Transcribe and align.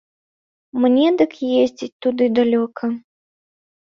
Мне 0.85 1.03
дык 1.19 1.31
ездзіць 1.63 1.91
туды 2.05 2.23
далёка. 2.39 2.85